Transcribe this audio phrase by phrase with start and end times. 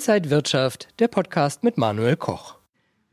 [0.00, 2.56] Inside Wirtschaft, der Podcast mit Manuel Koch.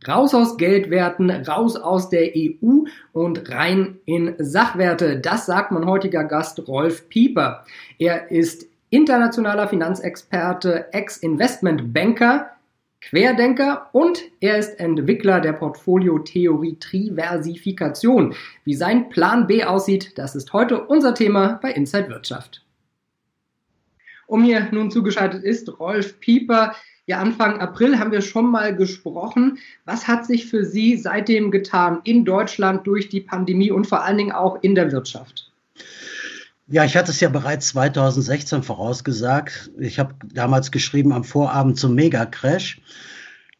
[0.07, 5.19] Raus aus Geldwerten, raus aus der EU und rein in Sachwerte.
[5.19, 7.65] Das sagt mein heutiger Gast Rolf Pieper.
[7.99, 12.51] Er ist internationaler Finanzexperte, Ex-Investmentbanker,
[13.01, 18.33] Querdenker und er ist Entwickler der Portfoliotheorie Triversifikation.
[18.63, 22.63] Wie sein Plan B aussieht, das ist heute unser Thema bei Inside Wirtschaft.
[24.27, 26.75] Um mir nun zugeschaltet ist Rolf Pieper.
[27.09, 29.59] Ja, Anfang April haben wir schon mal gesprochen.
[29.85, 34.17] Was hat sich für Sie seitdem getan in Deutschland durch die Pandemie und vor allen
[34.17, 35.49] Dingen auch in der Wirtschaft?
[36.67, 39.71] Ja, ich hatte es ja bereits 2016 vorausgesagt.
[39.79, 42.81] Ich habe damals geschrieben am Vorabend zum Megacrash.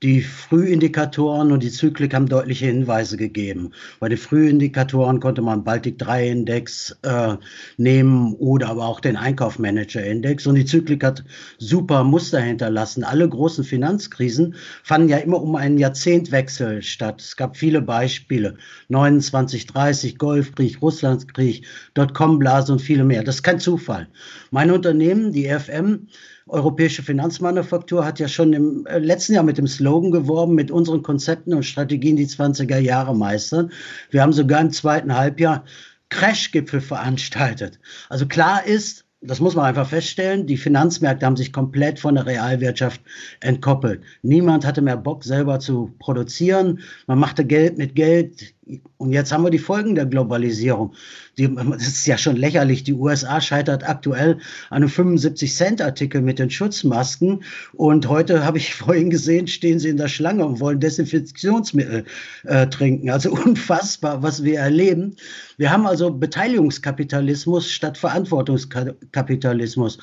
[0.04, 3.72] Die Frühindikatoren und die Zyklik haben deutliche Hinweise gegeben.
[4.00, 7.36] Bei den Frühindikatoren konnte man Baltic 3 Index äh,
[7.78, 10.46] nehmen oder aber auch den Einkaufmanager Index.
[10.46, 11.23] Und die Zyklik hat
[11.58, 13.03] super Muster hinterlassen.
[13.03, 14.53] Alle großen Finanzkrisen
[14.84, 17.20] fanden ja immer um einen Jahrzehntwechsel statt.
[17.20, 18.58] Es gab viele Beispiele.
[18.90, 23.23] 29, 30, Golfkrieg, Russlandskrieg, Dotcom-Blase und viele mehr.
[23.23, 24.09] Das ist kein Zufall.
[24.52, 26.08] Mein Unternehmen, die EFM,
[26.48, 31.03] Europäische Finanzmanufaktur hat ja schon im äh, letzten Jahr mit dem Slogan geworben, mit unseren
[31.03, 33.72] Konzepten und Strategien die 20er Jahre meistern.
[34.09, 35.66] Wir haben sogar im zweiten Halbjahr
[36.09, 37.80] Crash-Gipfel veranstaltet.
[38.09, 42.25] Also klar ist, das muss man einfach feststellen, die Finanzmärkte haben sich komplett von der
[42.25, 43.02] Realwirtschaft
[43.40, 44.02] entkoppelt.
[44.22, 46.81] Niemand hatte mehr Bock, selber zu produzieren.
[47.08, 48.53] Man machte Geld mit Geld.
[48.98, 50.94] Und jetzt haben wir die Folgen der Globalisierung.
[51.38, 52.84] Die, das ist ja schon lächerlich.
[52.84, 57.44] Die USA scheitert aktuell an einem 75-Cent-Artikel mit den Schutzmasken.
[57.74, 62.06] Und heute habe ich vorhin gesehen, stehen sie in der Schlange und wollen Desinfektionsmittel
[62.44, 63.09] äh, trinken.
[63.09, 65.16] Also unfassbar, was wir erleben.
[65.58, 70.00] Wir haben also Beteiligungskapitalismus statt Verantwortungskapitalismus.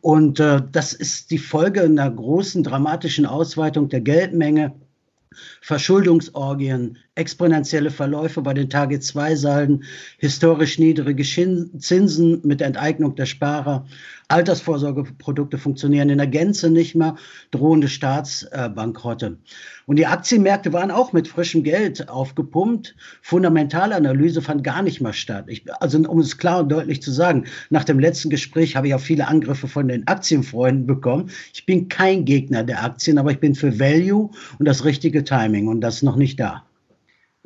[0.00, 4.74] Und äh, das ist die Folge einer großen dramatischen Ausweitung der Geldmenge
[5.60, 9.84] Verschuldungsorgien, exponentielle Verläufe bei den Tage-2-Salden,
[10.18, 13.86] historisch niedrige Zinsen mit Enteignung der Sparer,
[14.28, 17.16] Altersvorsorgeprodukte funktionieren in der Gänze nicht mehr,
[17.50, 19.38] drohende Staatsbankrotte.
[19.86, 22.94] Und die Aktienmärkte waren auch mit frischem Geld aufgepumpt.
[23.22, 25.46] Fundamentalanalyse fand gar nicht mehr statt.
[25.48, 28.94] Ich, also um es klar und deutlich zu sagen, nach dem letzten Gespräch habe ich
[28.94, 31.30] auch viele Angriffe von den Aktienfreunden bekommen.
[31.54, 35.68] Ich bin kein Gegner der Aktien, aber ich bin für Value und das richtige Timing
[35.68, 36.64] und das ist noch nicht da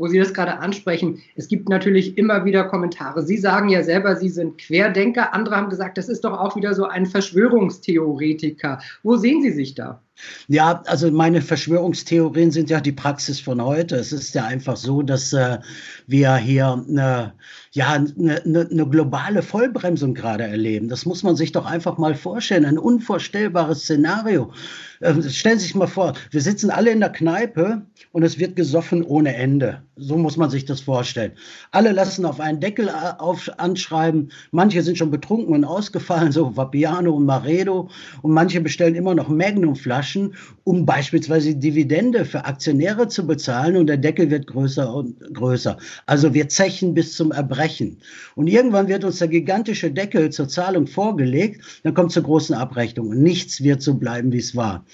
[0.02, 1.22] wo Sie das gerade ansprechen.
[1.36, 3.22] Es gibt natürlich immer wieder Kommentare.
[3.22, 5.32] Sie sagen ja selber, Sie sind Querdenker.
[5.32, 8.80] Andere haben gesagt, das ist doch auch wieder so ein Verschwörungstheoretiker.
[9.04, 10.02] Wo sehen Sie sich da?
[10.46, 13.96] Ja, also meine Verschwörungstheorien sind ja die Praxis von heute.
[13.96, 15.58] Es ist ja einfach so, dass äh,
[16.06, 17.32] wir hier eine,
[17.72, 20.88] ja, eine, eine, globale Vollbremsung gerade erleben.
[20.88, 22.64] Das muss man sich doch einfach mal vorstellen.
[22.64, 24.52] Ein unvorstellbares Szenario.
[25.00, 27.82] Äh, stellen Sie sich mal vor, wir sitzen alle in der Kneipe
[28.12, 29.82] und es wird gesoffen ohne Ende.
[29.96, 31.32] So muss man sich das vorstellen.
[31.70, 34.32] Alle lassen auf einen Deckel äh, auf, anschreiben.
[34.50, 37.90] Manche sind schon betrunken und ausgefallen, so Vapiano und Maredo.
[38.22, 43.76] Und manche bestellen immer noch Magnumflaschen, um beispielsweise Dividende für Aktionäre zu bezahlen.
[43.76, 45.76] Und der Deckel wird größer und größer.
[46.06, 47.98] Also wir zechen bis zum Erbrechen.
[48.34, 51.82] Und irgendwann wird uns der gigantische Deckel zur Zahlung vorgelegt.
[51.82, 53.08] Dann kommt zur großen Abrechnung.
[53.08, 54.86] Und nichts wird so bleiben, wie es war.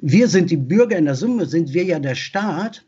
[0.00, 2.84] Wir sind die Bürger in der Summe, sind wir ja der Staat.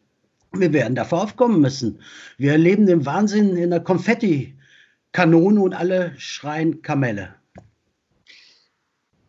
[0.53, 2.01] Wir werden dafür aufkommen müssen.
[2.37, 7.35] Wir erleben den Wahnsinn in der Konfetti-Kanone und alle schreien Kamelle.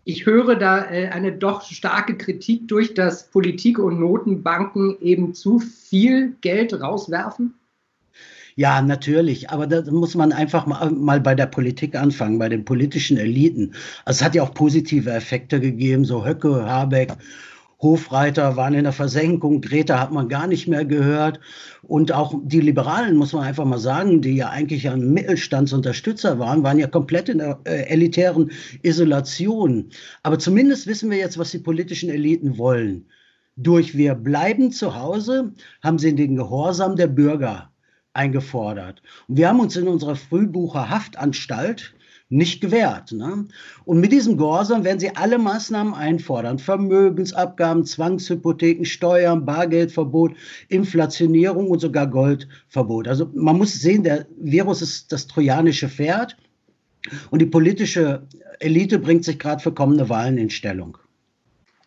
[0.06, 5.60] Ich höre da äh, eine doch starke Kritik durch, dass Politik und Notenbanken eben zu
[5.60, 7.54] viel Geld rauswerfen.
[8.56, 9.52] Ja, natürlich.
[9.52, 13.74] Aber da muss man einfach mal, mal, bei der Politik anfangen, bei den politischen Eliten.
[14.04, 17.14] Also es hat ja auch positive Effekte gegeben, so Höcke, Habeck
[17.82, 21.40] Hofreiter waren in der Versenkung, Greta hat man gar nicht mehr gehört.
[21.82, 26.64] Und auch die Liberalen, muss man einfach mal sagen, die ja eigentlich ein Mittelstandsunterstützer waren,
[26.64, 28.52] waren ja komplett in der äh, elitären
[28.84, 29.90] Isolation.
[30.24, 33.06] Aber zumindest wissen wir jetzt, was die politischen Eliten wollen.
[33.56, 37.72] Durch wir bleiben zu Hause haben sie den Gehorsam der Bürger
[38.14, 39.02] eingefordert.
[39.28, 41.94] Und wir haben uns in unserer Frühbucherhaftanstalt
[42.30, 43.12] nicht gewährt.
[43.12, 43.48] Ne?
[43.86, 46.60] Und mit diesem Gehorsam werden sie alle Maßnahmen einfordern.
[46.60, 50.34] Vermögensabgaben, Zwangshypotheken, Steuern, Bargeldverbot,
[50.70, 53.08] Inflationierung und sogar Goldverbot.
[53.08, 56.38] Also man muss sehen, der Virus ist das trojanische Pferd
[57.32, 58.28] und die politische
[58.60, 60.98] Elite bringt sich gerade für kommende Wahlen in Stellung.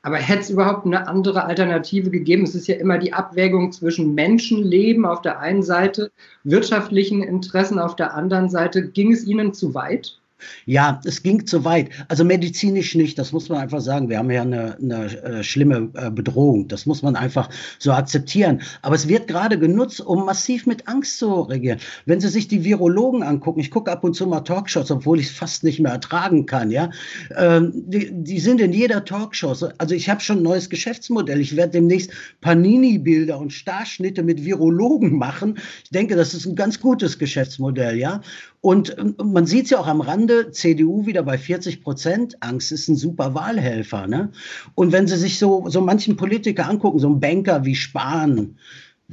[0.05, 2.43] Aber hätte es überhaupt eine andere Alternative gegeben?
[2.43, 6.11] Es ist ja immer die Abwägung zwischen Menschenleben auf der einen Seite,
[6.43, 8.89] wirtschaftlichen Interessen auf der anderen Seite.
[8.89, 10.19] Ging es Ihnen zu weit?
[10.67, 11.91] Ja, es ging zu weit.
[12.09, 14.09] Also medizinisch nicht, das muss man einfach sagen.
[14.09, 16.69] Wir haben ja eine, eine äh, schlimme äh, Bedrohung.
[16.69, 18.63] Das muss man einfach so akzeptieren.
[18.83, 21.79] Aber es wird gerade genutzt, um massiv mit Angst zu regieren.
[22.07, 25.27] Wenn Sie sich die Virologen angucken, ich gucke ab und zu mal Talkshows, obwohl ich
[25.27, 26.91] es fast nicht mehr ertragen kann, ja.
[27.37, 29.55] Ähm, die, die sind in jeder Talkshow.
[29.79, 31.41] Also ich habe schon ein neues Geschäftsmodell.
[31.41, 32.11] Ich werde demnächst
[32.41, 35.59] Panini-Bilder und Starschnitte mit Virologen machen.
[35.85, 38.21] Ich denke, das ist ein ganz gutes Geschäftsmodell, ja.
[38.63, 42.37] Und ähm, man sieht ja auch am Rande, CDU wieder bei 40 Prozent.
[42.41, 44.07] Angst ist ein super Wahlhelfer.
[44.07, 44.31] Ne?
[44.75, 48.57] Und wenn Sie sich so, so manchen Politiker angucken, so ein Banker wie Spahn,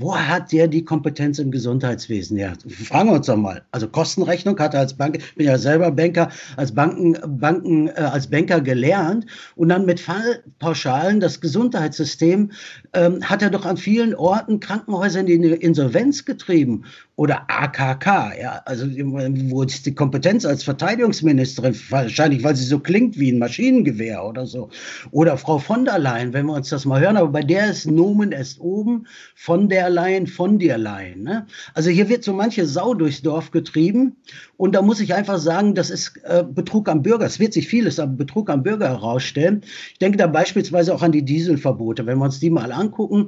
[0.01, 2.53] Woher hat der die Kompetenz im Gesundheitswesen her?
[2.69, 3.63] Fragen wir uns doch mal.
[3.71, 8.27] Also Kostenrechnung hat er als Bank, bin ja selber Banker, als Banken, Banken, äh, als
[8.27, 9.25] Banker gelernt
[9.57, 12.51] und dann mit Fallpauschalen das Gesundheitssystem
[12.93, 16.85] ähm, hat er doch an vielen Orten Krankenhäuser in die Insolvenz getrieben
[17.19, 23.19] oder AKK, ja, also wo ist die Kompetenz als Verteidigungsministerin, wahrscheinlich, weil sie so klingt
[23.19, 24.69] wie ein Maschinengewehr oder so.
[25.11, 27.91] Oder Frau von der Leyen, wenn wir uns das mal hören, aber bei der ist
[27.91, 29.05] Nomen erst oben,
[29.35, 31.23] von der Leyen, von der Leyen.
[31.23, 31.45] Ne?
[31.73, 34.15] Also hier wird so manche Sau durchs Dorf getrieben
[34.55, 37.25] und da muss ich einfach sagen, das ist äh, Betrug am Bürger.
[37.25, 39.59] Es wird sich vieles am Betrug am Bürger herausstellen.
[39.91, 42.05] Ich denke da beispielsweise auch an die Dieselverbote.
[42.05, 43.27] Wenn wir uns die mal angucken,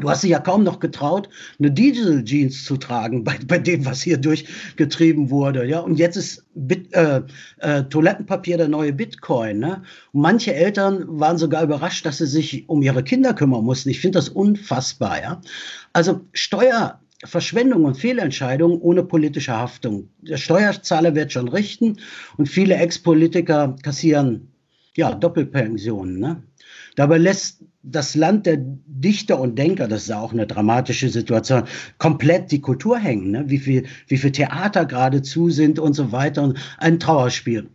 [0.00, 1.28] Du hast dich ja kaum noch getraut,
[1.58, 5.66] eine Diesel-Jeans zu tragen bei, bei dem, was hier durchgetrieben wurde.
[5.66, 7.22] Ja, und jetzt ist Bit, äh,
[7.58, 9.58] äh, Toilettenpapier der neue Bitcoin.
[9.58, 9.82] Ne?
[10.12, 13.90] Und manche Eltern waren sogar überrascht, dass sie sich um ihre Kinder kümmern mussten.
[13.90, 15.20] Ich finde das unfassbar.
[15.20, 15.40] Ja,
[15.92, 20.08] also Steuerverschwendung und Fehlentscheidungen ohne politische Haftung.
[20.22, 21.98] Der Steuerzahler wird schon richten
[22.38, 24.52] und viele Ex-Politiker kassieren
[24.96, 26.18] ja Doppelpensionen.
[26.18, 26.42] Ne?
[26.96, 31.64] Dabei lässt das Land der Dichter und Denker, das ist auch eine dramatische Situation,
[31.98, 33.44] komplett die Kultur hängen, ne?
[33.48, 37.68] wie viel, wie viel Theater geradezu sind und so weiter und ein Trauerspiel.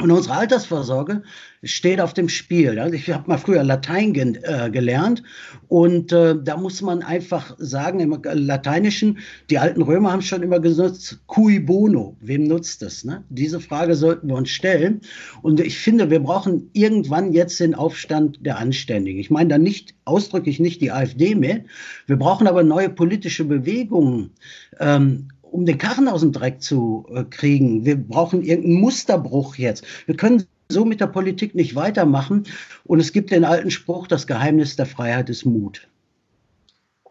[0.00, 1.22] Und unsere Altersvorsorge
[1.64, 2.78] steht auf dem Spiel.
[2.78, 5.24] Also ich habe mal früher Latein ge äh, gelernt
[5.66, 9.18] und äh, da muss man einfach sagen, im Lateinischen,
[9.50, 13.04] die alten Römer haben schon immer genutzt, cui bono, wem nutzt es?
[13.04, 13.24] Ne?
[13.28, 15.00] Diese Frage sollten wir uns stellen.
[15.42, 19.20] Und ich finde, wir brauchen irgendwann jetzt den Aufstand der Anständigen.
[19.20, 21.64] Ich meine da nicht ausdrücklich nicht die AfD mehr.
[22.06, 24.30] Wir brauchen aber neue politische Bewegungen.
[24.78, 27.84] Ähm, um den Karren aus dem Dreck zu äh, kriegen.
[27.84, 29.84] Wir brauchen irgendeinen Musterbruch jetzt.
[30.06, 32.44] Wir können so mit der Politik nicht weitermachen.
[32.84, 35.88] Und es gibt den alten Spruch, das Geheimnis der Freiheit ist Mut.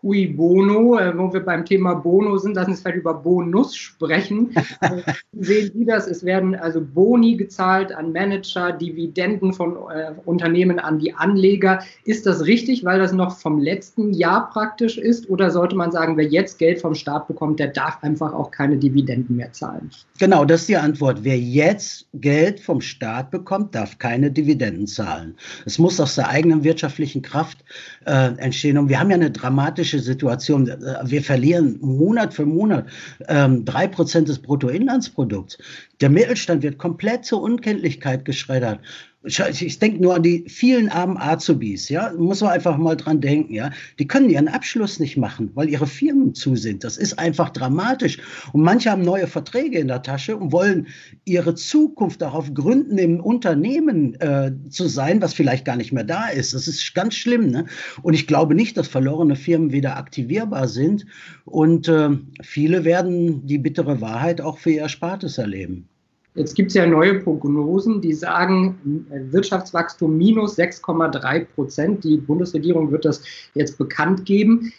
[0.01, 4.53] Cui Bono, äh, wo wir beim Thema Bono sind, lassen uns vielleicht über Bonus sprechen.
[5.33, 6.07] Sehen Sie das?
[6.07, 11.79] Es werden also Boni gezahlt an Manager, Dividenden von äh, Unternehmen an die Anleger.
[12.03, 15.29] Ist das richtig, weil das noch vom letzten Jahr praktisch ist?
[15.29, 18.77] Oder sollte man sagen, wer jetzt Geld vom Staat bekommt, der darf einfach auch keine
[18.77, 19.89] Dividenden mehr zahlen?
[20.19, 21.23] Genau, das ist die Antwort.
[21.23, 25.35] Wer jetzt Geld vom Staat bekommt, darf keine Dividenden zahlen.
[25.65, 27.63] Es muss aus der eigenen wirtschaftlichen Kraft
[28.05, 28.77] äh, entstehen.
[28.77, 30.67] Und wir haben ja eine dramatische dramatische Situation.
[31.03, 32.85] Wir verlieren Monat für Monat
[33.27, 35.57] ähm, drei ähm, Prozent des Bruttoinlandsprodukts.
[36.01, 38.79] Der Mittelstand wird komplett zur Unkenntlichkeit geschreddert
[39.23, 43.53] ich denke nur an die vielen armen Azubis, ja, muss man einfach mal dran denken,
[43.53, 43.71] ja.
[43.99, 46.83] Die können ihren Abschluss nicht machen, weil ihre Firmen zu sind.
[46.83, 48.19] Das ist einfach dramatisch.
[48.53, 50.87] Und manche haben neue Verträge in der Tasche und wollen
[51.25, 56.29] ihre Zukunft darauf gründen, im Unternehmen äh, zu sein, was vielleicht gar nicht mehr da
[56.29, 56.53] ist.
[56.53, 57.65] Das ist ganz schlimm, ne?
[58.03, 61.05] Und ich glaube nicht, dass verlorene Firmen wieder aktivierbar sind.
[61.43, 62.09] Und äh,
[62.41, 65.89] viele werden die bittere Wahrheit auch für ihr Erspartes erleben.
[66.37, 72.03] Jetzt gibt es ja neue Prognosen, die sagen, Wirtschaftswachstum minus 6,3 Prozent.
[72.03, 73.23] Die Bundesregierung wird das
[73.55, 74.71] jetzt bekannt geben.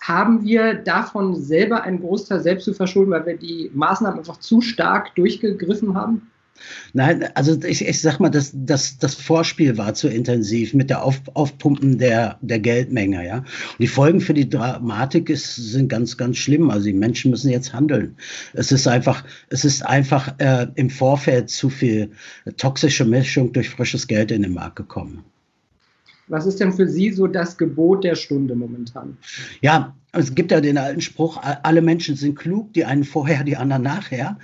[0.00, 4.60] Haben wir davon selber einen Großteil selbst zu verschulden, weil wir die Maßnahmen einfach zu
[4.60, 6.30] stark durchgegriffen haben?
[6.92, 11.02] Nein, also ich, ich sag mal, das, das, das Vorspiel war zu intensiv mit der
[11.02, 13.38] Auf, Aufpumpen der, der Geldmenge, ja.
[13.38, 13.46] Und
[13.80, 16.70] die Folgen für die Dramatik ist, sind ganz, ganz schlimm.
[16.70, 18.16] Also die Menschen müssen jetzt handeln.
[18.52, 22.10] Es ist einfach, es ist einfach äh, im Vorfeld zu viel
[22.56, 25.24] toxische Mischung durch frisches Geld in den Markt gekommen.
[26.28, 29.18] Was ist denn für Sie so das Gebot der Stunde momentan?
[29.60, 33.56] Ja, es gibt ja den alten Spruch, alle Menschen sind klug, die einen vorher, die
[33.56, 34.38] anderen nachher.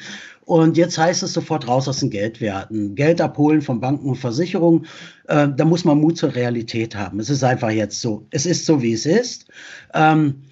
[0.50, 2.96] Und jetzt heißt es sofort raus aus den Geldwerten.
[2.96, 4.86] Geld abholen von Banken und Versicherungen.
[5.28, 7.20] Äh, da muss man Mut zur Realität haben.
[7.20, 8.26] Es ist einfach jetzt so.
[8.32, 9.46] Es ist so, wie es ist.
[9.94, 10.42] Ähm,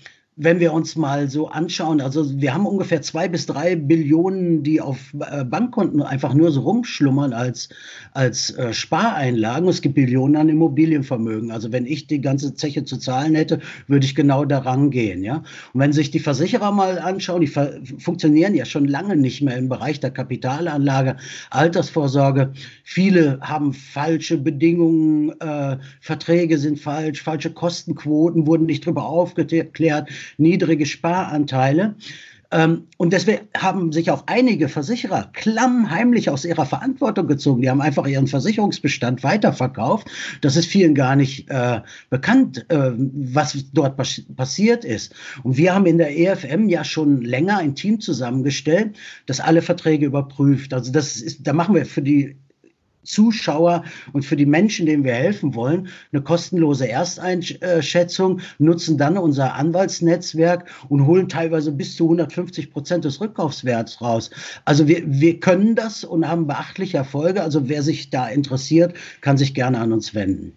[0.41, 4.81] wenn wir uns mal so anschauen, also wir haben ungefähr zwei bis drei Billionen, die
[4.81, 7.69] auf äh, Bankkonten einfach nur so rumschlummern als,
[8.13, 9.69] als äh, Spareinlagen.
[9.69, 11.51] Es gibt Billionen an Immobilienvermögen.
[11.51, 15.25] Also wenn ich die ganze Zeche zu zahlen hätte, würde ich genau daran gehen.
[15.25, 15.43] Ja?
[15.73, 17.53] Und wenn sich die Versicherer mal anschauen, die
[17.99, 21.17] funktionieren ja schon lange nicht mehr im Bereich der Kapitalanlage,
[21.51, 22.53] Altersvorsorge.
[22.85, 30.87] Viele haben falsche Bedingungen, äh, Verträge sind falsch, falsche Kostenquoten wurden nicht drüber aufgeklärt niedrige
[30.87, 31.97] Sparanteile.
[32.51, 37.61] Ähm, und deswegen haben sich auch einige Versicherer klammheimlich aus ihrer Verantwortung gezogen.
[37.61, 40.09] Die haben einfach ihren Versicherungsbestand weiterverkauft.
[40.41, 45.15] Das ist vielen gar nicht äh, bekannt, äh, was dort pas passiert ist.
[45.43, 50.07] Und wir haben in der EFM ja schon länger ein Team zusammengestellt, das alle Verträge
[50.07, 50.73] überprüft.
[50.73, 52.37] Also das ist, da machen wir für die
[53.09, 59.55] Zuschauer und für die Menschen, denen wir helfen wollen, eine kostenlose Ersteinschätzung, nutzen dann unser
[59.55, 64.31] Anwaltsnetzwerk und holen teilweise bis zu 150 Prozent des Rückkaufswerts raus.
[64.65, 67.43] Also wir, wir können das und haben beachtliche Erfolge.
[67.43, 70.53] Also wer sich da interessiert, kann sich gerne an uns wenden.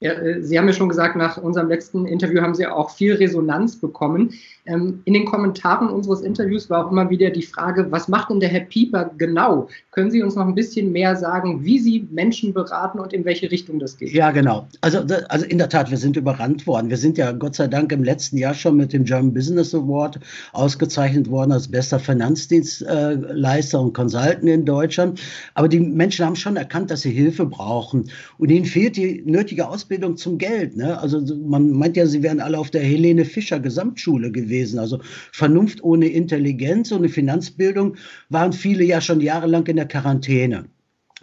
[0.00, 3.14] Ja, äh, Sie haben ja schon gesagt, nach unserem letzten Interview haben Sie auch viel
[3.14, 4.34] Resonanz bekommen.
[4.66, 8.40] Ähm, in den Kommentaren unseres Interviews war auch immer wieder die Frage, was macht denn
[8.40, 9.68] der Herr Pieper genau?
[9.92, 13.50] Können Sie uns noch ein bisschen mehr sagen, wie Sie Menschen beraten und in welche
[13.50, 14.12] Richtung das geht?
[14.12, 14.66] Ja, genau.
[14.80, 16.90] Also, also in der Tat, wir sind überrannt worden.
[16.90, 20.18] Wir sind ja Gott sei Dank im letzten Jahr schon mit dem German Business Award
[20.52, 25.20] ausgezeichnet worden als bester Finanzdienstleister und Consultant in Deutschland.
[25.54, 28.10] Aber die Menschen haben schon erkannt, dass sie Hilfe brauchen.
[28.38, 30.76] Und ihnen fehlt die nötige Ausbildung zum Geld.
[30.76, 30.98] Ne?
[30.98, 34.55] Also man meint ja, sie wären alle auf der Helene Fischer Gesamtschule gewesen.
[34.78, 35.00] Also
[35.32, 37.96] Vernunft ohne Intelligenz, ohne Finanzbildung
[38.28, 40.66] waren viele ja schon jahrelang in der Quarantäne.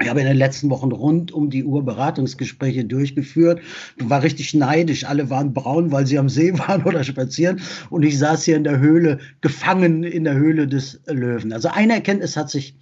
[0.01, 3.61] Ich habe in den letzten Wochen rund um die Uhr Beratungsgespräche durchgeführt.
[3.99, 5.05] War richtig neidisch.
[5.05, 7.61] Alle waren braun, weil sie am See waren oder spazieren.
[7.91, 11.53] Und ich saß hier in der Höhle, gefangen in der Höhle des Löwen.
[11.53, 12.75] Also eine Erkenntnis hat sich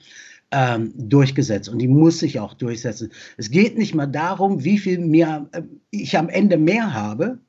[0.52, 3.12] ähm, durchgesetzt und die muss sich auch durchsetzen.
[3.38, 7.40] Es geht nicht mal darum, wie viel mehr äh, ich am Ende mehr habe,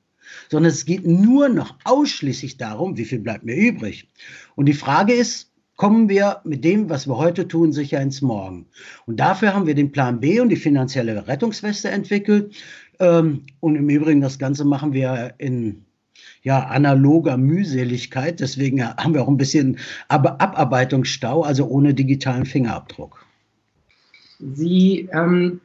[0.51, 4.09] sondern es geht nur noch ausschließlich darum, wie viel bleibt mir übrig.
[4.55, 8.67] Und die Frage ist, kommen wir mit dem, was wir heute tun, sicher ins Morgen.
[9.07, 12.55] Und dafür haben wir den Plan B und die finanzielle Rettungsweste entwickelt.
[13.01, 15.85] Ähm, und im Übrigen, das Ganze machen wir in
[16.43, 18.41] ja, analoger Mühseligkeit.
[18.41, 23.25] Deswegen haben wir auch ein bisschen Ab Abarbeitungsstau, also ohne digitalen Fingerabdruck.
[24.55, 25.61] Sie ähm,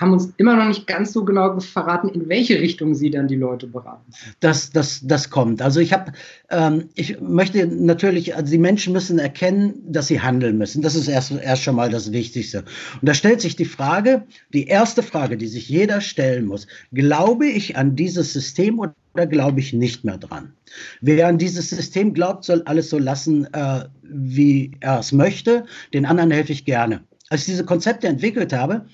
[0.00, 3.36] haben uns immer noch nicht ganz so genau verraten, in welche Richtung Sie dann die
[3.36, 4.10] Leute beraten.
[4.40, 5.60] Das, das, das kommt.
[5.60, 6.12] Also ich habe,
[6.48, 10.80] ähm, ich möchte natürlich, also die Menschen müssen erkennen, dass sie handeln müssen.
[10.80, 12.64] Das ist erst, erst schon mal das Wichtigste.
[13.00, 17.46] Und da stellt sich die Frage, die erste Frage, die sich jeder stellen muss, glaube
[17.46, 20.54] ich an dieses System oder glaube ich nicht mehr dran?
[21.02, 25.66] Wer an dieses System glaubt, soll alles so lassen, äh, wie er es möchte.
[25.92, 27.02] Den anderen helfe ich gerne.
[27.28, 28.86] Als ich diese Konzepte entwickelt habe,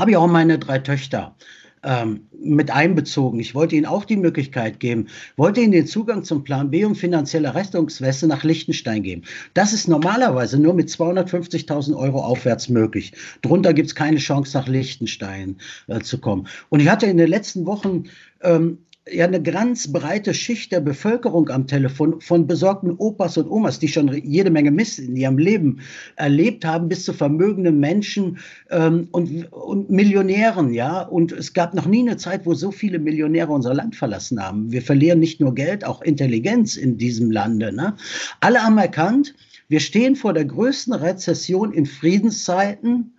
[0.00, 1.36] habe ich auch meine drei Töchter
[1.82, 3.38] ähm, mit einbezogen.
[3.38, 6.94] Ich wollte ihnen auch die Möglichkeit geben, wollte ihnen den Zugang zum Plan B und
[6.94, 9.22] finanzielle Rettungsweste nach Liechtenstein geben.
[9.52, 13.12] Das ist normalerweise nur mit 250.000 Euro aufwärts möglich.
[13.42, 16.48] Drunter gibt es keine Chance, nach Liechtenstein äh, zu kommen.
[16.70, 18.04] Und ich hatte in den letzten Wochen
[18.42, 18.78] ähm,
[19.12, 23.88] ja eine ganz breite Schicht der Bevölkerung am Telefon, von besorgten Opas und Omas, die
[23.88, 25.80] schon jede Menge Mist in ihrem Leben
[26.16, 28.38] erlebt haben, bis zu vermögenden Menschen
[28.70, 31.02] ähm, und, und Millionären, ja.
[31.02, 34.70] Und es gab noch nie eine Zeit, wo so viele Millionäre unser Land verlassen haben.
[34.70, 37.72] Wir verlieren nicht nur Geld, auch Intelligenz in diesem Lande.
[37.72, 37.96] Ne?
[38.40, 39.34] Alle haben erkannt,
[39.68, 43.12] wir stehen vor der größten Rezession in Friedenszeiten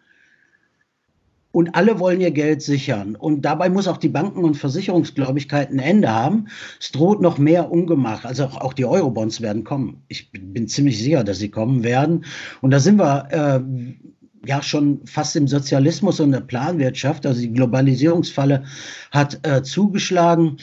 [1.52, 3.16] und alle wollen ihr Geld sichern.
[3.16, 6.48] Und dabei muss auch die Banken- und Versicherungsgläubigkeit ein Ende haben.
[6.80, 8.26] Es droht noch mehr Ungemach.
[8.26, 10.04] Also auch die Eurobonds werden kommen.
[10.08, 12.26] Ich bin ziemlich sicher, dass sie kommen werden.
[12.62, 17.26] Und da sind wir äh, ja schon fast im Sozialismus und der Planwirtschaft.
[17.26, 18.64] Also die Globalisierungsfalle
[19.12, 20.58] hat äh, zugeschlagen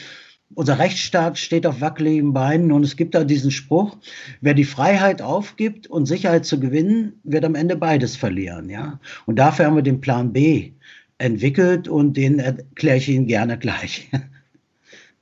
[0.55, 3.97] unser Rechtsstaat steht auf wackeligen Beinen und es gibt da diesen Spruch,
[4.41, 8.99] wer die Freiheit aufgibt und Sicherheit zu gewinnen, wird am Ende beides verlieren, ja.
[9.25, 10.71] Und dafür haben wir den Plan B
[11.17, 14.09] entwickelt und den erkläre ich Ihnen gerne gleich.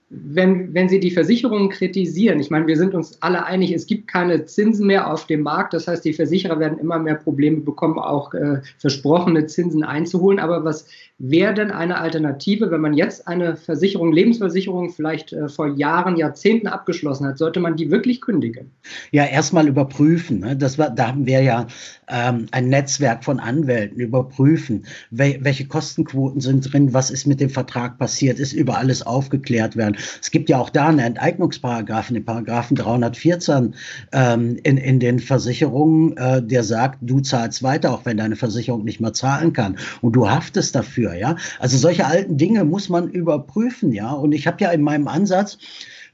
[0.09, 4.07] Wenn, wenn Sie die Versicherungen kritisieren, ich meine, wir sind uns alle einig, es gibt
[4.07, 5.73] keine Zinsen mehr auf dem Markt.
[5.73, 10.39] Das heißt, die Versicherer werden immer mehr Probleme bekommen, auch äh, versprochene Zinsen einzuholen.
[10.39, 10.87] Aber was
[11.19, 16.67] wäre denn eine Alternative, wenn man jetzt eine Versicherung, Lebensversicherung vielleicht äh, vor Jahren, Jahrzehnten
[16.67, 17.37] abgeschlossen hat?
[17.37, 18.71] Sollte man die wirklich kündigen?
[19.11, 20.39] Ja, erstmal überprüfen.
[20.39, 20.55] Ne?
[20.55, 21.67] Das war, da haben wir ja
[22.07, 27.49] ähm, ein Netzwerk von Anwälten überprüfen, wel welche Kostenquoten sind drin, was ist mit dem
[27.49, 29.96] Vertrag passiert, ist über alles aufgeklärt werden.
[30.21, 33.75] Es gibt ja auch da einen Enteignungsparagraphen, den Paragraphen 314
[34.11, 38.83] ähm, in, in den Versicherungen, äh, der sagt, du zahlst weiter, auch wenn deine Versicherung
[38.83, 39.77] nicht mehr zahlen kann.
[40.01, 41.35] Und du haftest dafür, ja.
[41.59, 44.11] Also solche alten Dinge muss man überprüfen, ja.
[44.11, 45.57] Und ich habe ja in meinem Ansatz,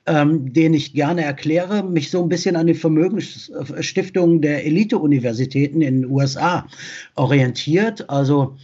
[0.05, 6.01] ähm, den ich gerne erkläre, mich so ein bisschen an die Vermögensstiftungen der Elite-Universitäten in
[6.01, 6.67] den USA
[7.15, 8.09] orientiert.
[8.09, 8.57] Also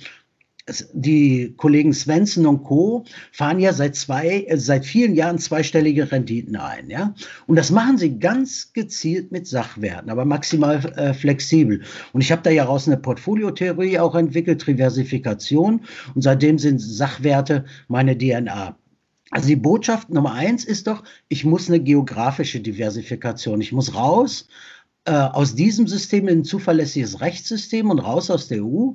[0.93, 3.05] die Kollegen Svensson und Co.
[3.31, 7.13] fahren ja seit zwei, äh, seit vielen Jahren zweistellige Renditen ein, ja.
[7.47, 11.81] Und das machen sie ganz gezielt mit Sachwerten, aber maximal äh, flexibel.
[12.13, 15.81] Und ich habe da ja raus eine Portfoliotheorie auch entwickelt, Diversifikation.
[16.15, 18.77] Und seitdem sind Sachwerte meine DNA.
[19.31, 23.61] Also die Botschaft Nummer eins ist doch, ich muss eine geografische Diversifikation.
[23.61, 24.47] Ich muss raus
[25.05, 28.93] äh, aus diesem System in ein zuverlässiges Rechtssystem und raus aus der EU,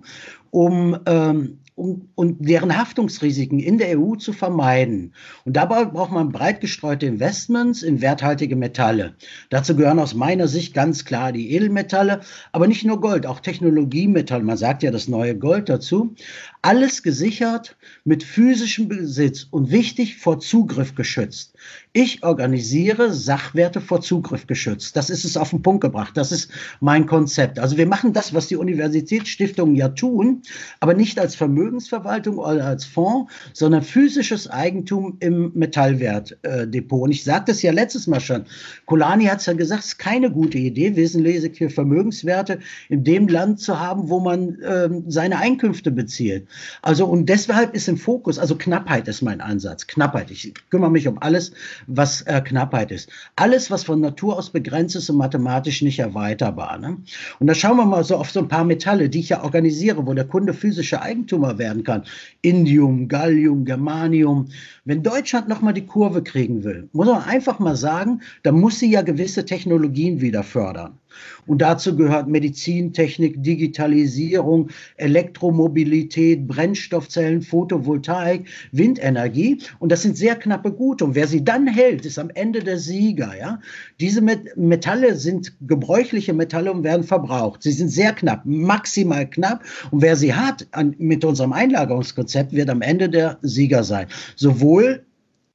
[0.50, 5.12] um ähm, um, und deren Haftungsrisiken in der EU zu vermeiden.
[5.45, 9.14] Und dabei braucht man breit gestreute Investments in werthaltige Metalle.
[9.50, 12.21] Dazu gehören aus meiner Sicht ganz klar die Edelmetalle,
[12.52, 14.45] aber nicht nur Gold, auch Technologiemetalle.
[14.45, 16.14] Man sagt ja das neue Gold dazu.
[16.62, 21.54] Alles gesichert mit physischem Besitz und wichtig vor Zugriff geschützt.
[21.97, 24.97] Ich organisiere Sachwerte vor Zugriff geschützt.
[24.97, 26.17] Das ist es auf den Punkt gebracht.
[26.17, 27.61] Das ist mein Konzept.
[27.61, 30.43] Also wir machen das, was die Universitätsstiftungen ja tun,
[30.81, 37.01] aber nicht als Vermögensverwaltung oder als Fonds, sondern physisches Eigentum im Metallwertdepot.
[37.01, 38.47] Und ich sagte es ja letztes Mal schon.
[38.87, 42.59] Kolani hat es ja gesagt, es ist keine gute Idee, wesentlich für Vermögenswerte
[42.89, 46.49] in dem Land zu haben, wo man äh, seine Einkünfte bezieht.
[46.83, 49.87] Also und deshalb ist im Fokus, also Knappheit ist mein Ansatz.
[49.87, 50.33] Knappheit.
[50.33, 51.53] Ich kümmere mich um alles,
[51.87, 53.11] was äh, Knappheit ist.
[53.37, 56.79] Alles, was von Natur aus begrenzt ist und mathematisch nicht erweiterbar.
[56.79, 56.99] Ne?
[57.38, 60.07] Und da schauen wir mal so auf so ein paar Metalle, die ich ja organisiere,
[60.07, 62.05] wo der Kunde physische Eigentümer werden kann.
[62.43, 64.49] Indium, Gallium, Germanium.
[64.85, 68.91] Wenn Deutschland nochmal die Kurve kriegen will, muss man einfach mal sagen, da muss sie
[68.91, 70.99] ja gewisse Technologien wieder fördern.
[71.47, 79.59] Und dazu gehört Medizintechnik, Digitalisierung, Elektromobilität, Brennstoffzellen, Photovoltaik, Windenergie.
[79.78, 81.04] Und das sind sehr knappe Gute.
[81.04, 83.33] Und wer sie dann hält, ist am Ende der Sieger.
[83.38, 83.61] Ja?
[84.00, 87.62] Diese Metalle sind gebräuchliche Metalle und werden verbraucht.
[87.62, 89.62] Sie sind sehr knapp, maximal knapp.
[89.90, 94.06] Und wer sie hat an, mit unserem Einlagerungskonzept, wird am Ende der Sieger sein.
[94.37, 95.05] Sowohl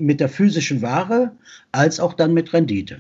[0.02, 1.32] mit der physischen Ware
[1.72, 3.00] als auch dann mit Rendite.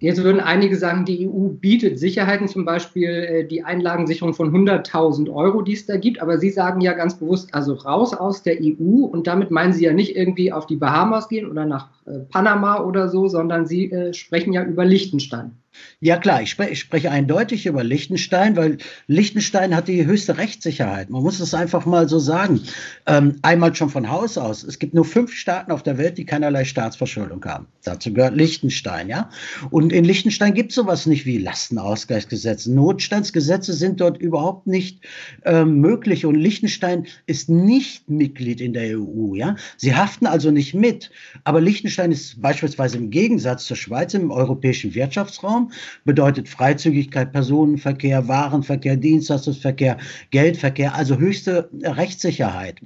[0.00, 5.30] Jetzt würden einige sagen, die EU bietet Sicherheiten, zum Beispiel äh, die Einlagensicherung von 100.000
[5.30, 6.22] Euro, die es da gibt.
[6.22, 9.04] Aber Sie sagen ja ganz bewusst, also raus aus der EU.
[9.04, 12.82] Und damit meinen Sie ja nicht irgendwie auf die Bahamas gehen oder nach äh, Panama
[12.82, 15.52] oder so, sondern Sie äh, sprechen ja über Liechtenstein.
[16.00, 21.10] Ja klar, ich, spre ich spreche eindeutig über Liechtenstein, weil Liechtenstein hat die höchste Rechtssicherheit.
[21.10, 22.62] Man muss es einfach mal so sagen.
[23.06, 24.62] Ähm, einmal schon von Haus aus.
[24.62, 27.66] Es gibt nur fünf Staaten auf der Welt, die keinerlei Staatsverschuldung haben.
[27.84, 29.30] Dazu gehört Liechtenstein, ja.
[29.70, 32.72] Und in Liechtenstein gibt es sowas nicht wie Lastenausgleichsgesetze.
[32.72, 35.02] Notstandsgesetze sind dort überhaupt nicht
[35.44, 36.24] ähm, möglich.
[36.24, 39.56] Und Liechtenstein ist nicht Mitglied in der EU, ja.
[39.76, 41.10] Sie haften also nicht mit.
[41.44, 45.72] Aber Liechtenstein ist beispielsweise im Gegensatz zur Schweiz im europäischen Wirtschaftsraum Rechtsraum,
[46.04, 49.98] bedeutet Freizügigkeit, Personenverkehr, Warenverkehr, Dienstleistungsverkehr,
[50.30, 52.80] Geldverkehr, also höchste Rechtssicherheit.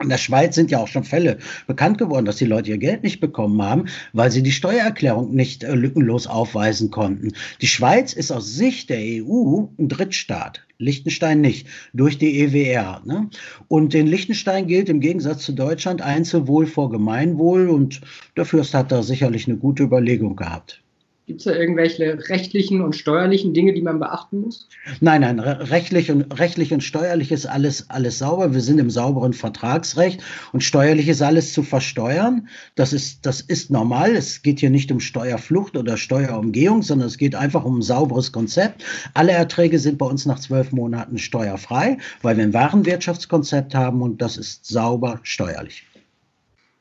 [0.00, 3.02] In der Schweiz sind ja auch schon Fälle bekannt geworden, dass die Leute ihr Geld
[3.02, 7.32] nicht bekommen haben, weil sie die Steuererklärung nicht äh, lückenlos aufweisen konnten.
[7.60, 10.64] Die Schweiz ist aus Sicht der EU ein Drittstaat.
[10.80, 13.02] Liechtenstein nicht, durch die EWR.
[13.04, 13.28] Ne?
[13.66, 18.00] Und in Liechtenstein gilt im Gegensatz zu Deutschland Einzelwohl vor Gemeinwohl und
[18.36, 20.80] der Fürst hat da sicherlich eine gute Überlegung gehabt.
[21.28, 24.66] Gibt es da irgendwelche rechtlichen und steuerlichen Dinge, die man beachten muss?
[25.00, 28.54] Nein, nein, rechtlich und, rechtlich und steuerlich ist alles, alles sauber.
[28.54, 30.22] Wir sind im sauberen Vertragsrecht
[30.54, 32.48] und steuerlich ist alles zu versteuern.
[32.76, 34.16] Das ist, das ist normal.
[34.16, 38.32] Es geht hier nicht um Steuerflucht oder Steuerumgehung, sondern es geht einfach um ein sauberes
[38.32, 38.82] Konzept.
[39.12, 44.22] Alle Erträge sind bei uns nach zwölf Monaten steuerfrei, weil wir ein Warenwirtschaftskonzept haben und
[44.22, 45.87] das ist sauber steuerlich.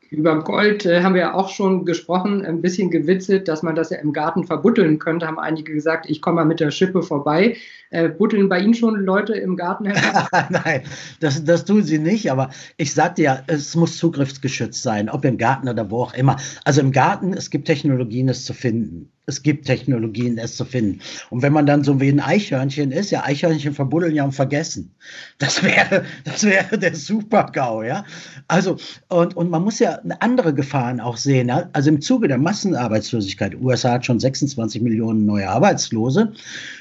[0.09, 3.89] Über Gold äh, haben wir ja auch schon gesprochen, ein bisschen gewitzelt, dass man das
[3.89, 7.57] ja im Garten verbutteln könnte, haben einige gesagt, ich komme mal mit der Schippe vorbei.
[7.89, 10.45] Äh, butteln bei Ihnen schon Leute im Garten heran?
[10.49, 10.83] Nein,
[11.19, 15.37] das, das tun sie nicht, aber ich sagte ja, es muss zugriffsgeschützt sein, ob im
[15.37, 16.37] Garten oder wo auch immer.
[16.63, 19.11] Also im Garten, es gibt Technologien, es zu finden.
[19.29, 21.01] Es gibt Technologien, es zu finden.
[21.29, 24.95] Und wenn man dann so wie ein Eichhörnchen ist, ja, Eichhörnchen verbuddeln ja und vergessen.
[25.37, 28.05] Das wäre, das wäre der Super-GAU, ja.
[28.47, 28.77] Also,
[29.09, 31.51] und, und man muss ja andere Gefahren auch sehen.
[31.51, 36.31] Also im Zuge der Massenarbeitslosigkeit, USA hat schon 26 Millionen neue Arbeitslose,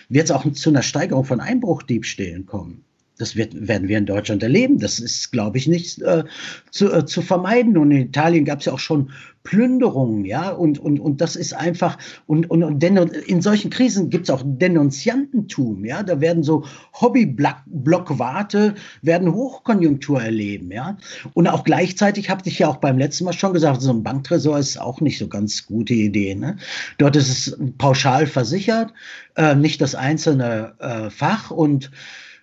[0.09, 2.85] wird es auch zu einer Steigerung von Einbruchdiebstählen kommen.
[3.19, 4.79] Das wird, werden wir in Deutschland erleben.
[4.79, 6.25] Das ist, glaube ich, nicht äh,
[6.71, 7.77] zu, äh, zu vermeiden.
[7.79, 9.11] Und in Italien gab es ja auch schon
[9.47, 14.25] Plünderungen, ja, und, und, und das ist einfach, und, und, und in solchen Krisen gibt
[14.25, 16.65] es auch Denunziantentum, ja, da werden so
[17.01, 20.99] Hobby-Blockwarte, werden Hochkonjunktur erleben, ja,
[21.33, 24.59] und auch gleichzeitig habe ich ja auch beim letzten Mal schon gesagt, so ein Banktresor
[24.59, 26.57] ist auch nicht so ganz gute Idee, ne?
[26.99, 28.93] Dort ist es pauschal versichert,
[29.37, 31.93] äh, nicht das einzelne äh, Fach und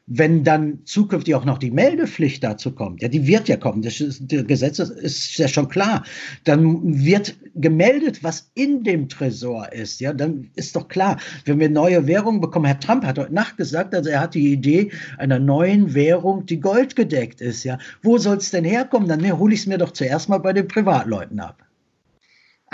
[0.06, 4.02] wenn dann zukünftig auch noch die Meldepflicht dazu kommt, ja, die wird ja kommen, das
[4.02, 6.04] ist, das Gesetz ist ja schon klar,
[6.44, 11.70] dann wird gemeldet, was in dem Tresor ist, ja, dann ist doch klar, wenn wir
[11.70, 15.39] neue Währungen bekommen, Herr Trump hat heute Nacht gesagt, also er hat die Idee einer
[15.39, 19.08] neuen Währung, die goldgedeckt ist, ja, wo soll es denn herkommen?
[19.08, 21.63] Dann ne, hole ich es mir doch zuerst mal bei den Privatleuten ab.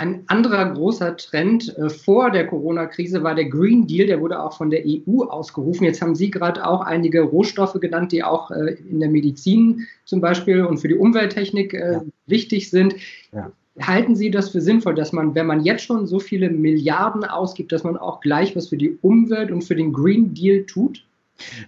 [0.00, 4.56] Ein anderer großer Trend äh, vor der Corona-Krise war der Green Deal, der wurde auch
[4.56, 5.84] von der EU ausgerufen.
[5.84, 10.22] Jetzt haben Sie gerade auch einige Rohstoffe genannt, die auch äh, in der Medizin zum
[10.22, 12.02] Beispiel und für die Umwelttechnik äh, ja.
[12.24, 12.94] wichtig sind.
[13.34, 13.52] Ja.
[13.78, 17.70] Halten Sie das für sinnvoll, dass man, wenn man jetzt schon so viele Milliarden ausgibt,
[17.70, 21.04] dass man auch gleich was für die Umwelt und für den Green Deal tut?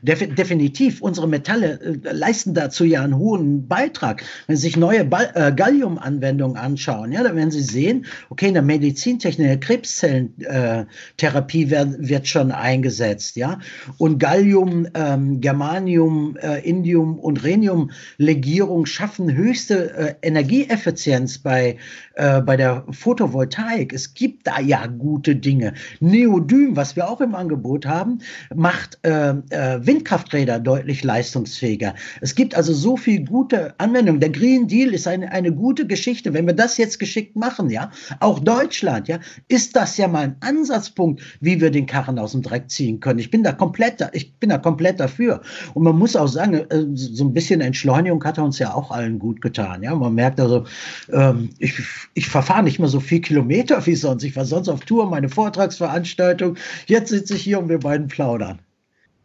[0.02, 4.22] Definitiv, unsere Metalle äh, leisten dazu ja einen hohen Beitrag.
[4.46, 8.62] Wenn Sie sich neue äh, Gallium-Anwendungen anschauen, ja, dann werden Sie sehen, okay, in der
[8.62, 13.58] Medizintechnik, in der Krebszellentherapie wird, wird schon eingesetzt, ja.
[13.98, 21.76] Und Gallium, ähm, Germanium, äh, Indium und Rhenium-Legierung schaffen höchste äh, Energieeffizienz bei,
[22.14, 23.92] äh, bei der Photovoltaik.
[23.92, 25.74] Es gibt da ja gute Dinge.
[26.00, 28.20] Neodym, was wir auch im Angebot haben,
[28.54, 31.94] macht äh, äh, Windkrafträder deutlich leistungsfähiger.
[32.20, 34.20] Es gibt also so viel gute Anwendungen.
[34.20, 36.34] Der Green Deal ist eine, eine gute Geschichte.
[36.34, 40.36] Wenn wir das jetzt geschickt machen, ja, auch Deutschland, ja, ist das ja mal ein
[40.40, 43.20] Ansatzpunkt, wie wir den Karren aus dem Dreck ziehen können.
[43.20, 45.42] Ich bin da komplett, ich bin da komplett dafür.
[45.74, 49.20] Und man muss auch sagen, äh, so ein bisschen Entschleunigung hat uns ja auch allen
[49.20, 49.82] gut getan.
[49.84, 50.64] Ja, man merkt also,
[51.12, 51.74] ähm, ich,
[52.14, 54.24] ich verfahre nicht mehr so viel Kilometer wie sonst.
[54.24, 56.56] Ich war sonst auf Tour, meine Vortragsveranstaltung.
[56.86, 58.58] Jetzt sitze ich hier und wir beiden plaudern.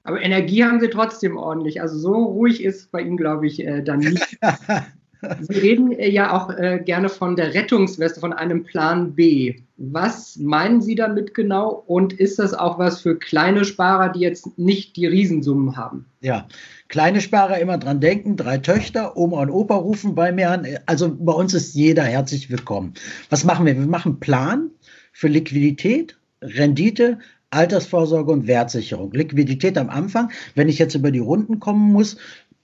[0.08, 1.82] Aber Energie haben sie trotzdem ordentlich.
[1.82, 4.40] Also so ruhig ist bei Ihnen, glaube ich, äh, dann nicht.
[5.42, 9.56] Sie reden äh, ja auch äh, gerne von der Rettungsweste, von einem Plan B.
[9.76, 11.84] Was meinen Sie damit genau?
[11.88, 16.06] Und ist das auch was für kleine Sparer, die jetzt nicht die Riesensummen haben?
[16.22, 16.48] Ja,
[16.88, 20.66] kleine Sparer immer dran denken, drei Töchter, Oma und Opa rufen bei mir an.
[20.86, 22.94] Also bei uns ist jeder herzlich willkommen.
[23.30, 23.76] Was machen wir?
[23.76, 24.70] Wir machen Plan
[25.12, 29.12] für Liquidität, Rendite, Altersvorsorge und Wertsicherung.
[29.14, 32.18] Liquidität am Anfang, wenn ich jetzt über die Runden kommen muss,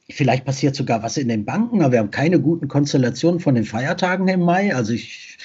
[0.10, 3.64] vielleicht passiert sogar was in den Banken, aber wir haben keine guten Konstellationen von den
[3.64, 4.76] Feiertagen im Mai.
[4.76, 5.38] Also ich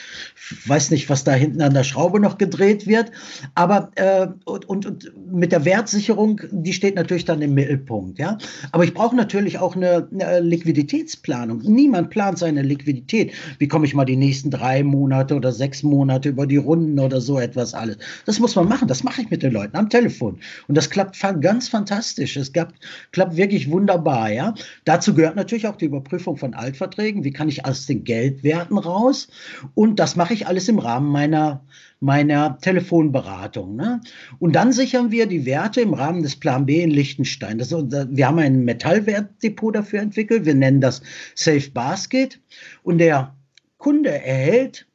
[0.67, 3.11] weiß nicht, was da hinten an der Schraube noch gedreht wird.
[3.55, 8.19] Aber äh, und, und, und mit der Wertsicherung, die steht natürlich dann im Mittelpunkt.
[8.19, 8.39] Ja?
[8.73, 11.61] Aber ich brauche natürlich auch eine, eine, Liquiditätsplanung.
[11.63, 13.33] Niemand plant seine Liquidität.
[13.59, 17.21] Wie komme ich mal die nächsten drei Monate oder sechs Monate über die Runden oder
[17.21, 17.99] so etwas alles.
[18.27, 18.89] Das muss man machen.
[18.89, 20.39] Das mache ich mit den Leuten am Telefon.
[20.67, 22.37] Und das klappt ganz fantastisch.
[22.37, 22.73] Es gab,
[23.13, 24.31] klappt wirklich wunderbar.
[24.31, 24.55] Ja?
[24.85, 27.25] Dazu gehört natürlich auch die Überprüfung von Altverträgen.
[27.25, 29.29] Wie kann ich aus den Geldwerten raus?
[29.75, 31.65] Und das mache ich alles im Rahmen meiner,
[32.01, 33.77] meiner Telefonberatung.
[33.77, 34.01] Ne?
[34.39, 37.59] Und dann sichern wir die Werte im Rahmen des Plan B in Liechtenstein.
[37.59, 40.45] Das, wir haben ein Metallwertdepot dafür entwickelt.
[40.45, 41.03] Wir nennen das
[41.35, 42.41] Safe Basket.
[42.83, 43.35] Und der
[43.79, 44.87] Kunde erhält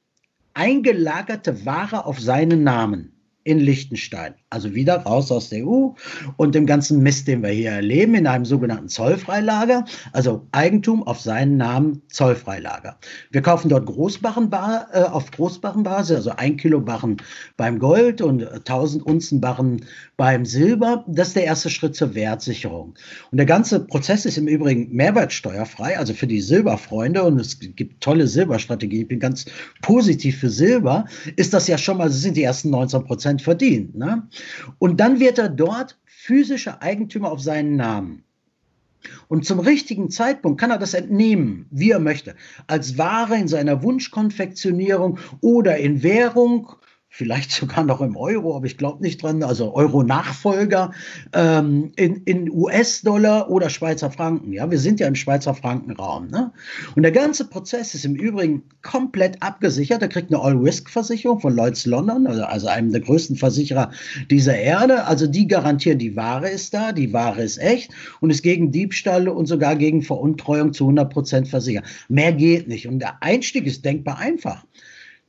[0.53, 3.12] eingelagerte Ware auf seinen Namen
[3.43, 4.35] in Liechtenstein.
[4.49, 5.89] Also wieder raus aus der EU
[6.37, 11.19] und dem ganzen Mist, den wir hier erleben, in einem sogenannten Zollfreilager, also Eigentum auf
[11.19, 12.97] seinen Namen Zollfreilager.
[13.31, 17.17] Wir kaufen dort Großbarrenbar, äh, auf Großbarrenbasis, also ein Kilo Barren
[17.57, 21.03] beim Gold und 1000 Unzen Barren beim Silber.
[21.07, 22.95] Das ist der erste Schritt zur Wertsicherung.
[23.31, 28.01] Und der ganze Prozess ist im Übrigen mehrwertsteuerfrei, also für die Silberfreunde und es gibt
[28.01, 29.01] tolle Silberstrategien.
[29.01, 29.45] Ich bin ganz
[29.81, 31.05] positiv für Silber.
[31.35, 33.95] Ist das ja schon mal, das sind die ersten 19 Prozent verdient.
[33.95, 34.27] Ne?
[34.79, 38.23] Und dann wird er dort physischer Eigentümer auf seinen Namen.
[39.27, 42.35] Und zum richtigen Zeitpunkt kann er das entnehmen, wie er möchte.
[42.67, 46.73] Als Ware in seiner Wunschkonfektionierung oder in Währung
[47.15, 50.91] vielleicht sogar noch im Euro, aber ich glaube nicht dran, also Euro-Nachfolger
[51.33, 54.51] ähm, in, in US-Dollar oder Schweizer Franken.
[54.51, 56.29] Ja, wir sind ja im Schweizer Frankenraum.
[56.29, 56.51] Ne?
[56.95, 60.01] Und der ganze Prozess ist im Übrigen komplett abgesichert.
[60.01, 63.91] Er kriegt eine All-Risk-Versicherung von Lloyds London, also, also einem der größten Versicherer
[64.31, 65.05] dieser Erde.
[65.05, 69.27] Also die garantieren, die Ware ist da, die Ware ist echt und ist gegen Diebstahl
[69.29, 71.85] und sogar gegen Veruntreuung zu 100 Prozent versichert.
[72.09, 72.87] Mehr geht nicht.
[72.87, 74.65] Und der Einstieg ist denkbar einfach.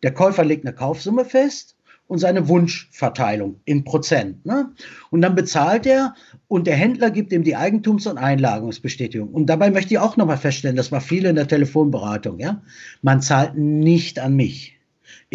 [0.04, 1.76] Der Käufer legt eine Kaufsumme fest
[2.08, 4.44] und seine Wunschverteilung in Prozent.
[4.44, 4.70] Ne?
[5.10, 6.14] Und dann bezahlt er
[6.46, 9.30] und der Händler gibt ihm die Eigentums- und Einlagungsbestätigung.
[9.30, 12.60] Und dabei möchte ich auch nochmal feststellen, das war viel in der Telefonberatung, ja.
[13.00, 14.78] Man zahlt nicht an mich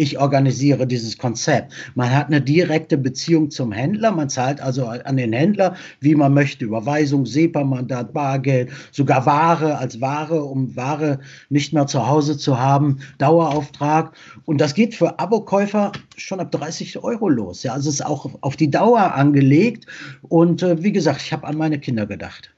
[0.00, 1.74] ich organisiere dieses Konzept.
[1.94, 6.32] Man hat eine direkte Beziehung zum Händler, man zahlt also an den Händler, wie man
[6.32, 12.58] möchte, Überweisung, SEPA-Mandat, Bargeld, sogar Ware als Ware, um Ware nicht mehr zu Hause zu
[12.58, 14.12] haben, Dauerauftrag.
[14.46, 17.62] Und das geht für Abokäufer schon ab 30 Euro los.
[17.62, 19.84] Ja, also es ist auch auf die Dauer angelegt.
[20.22, 22.54] Und äh, wie gesagt, ich habe an meine Kinder gedacht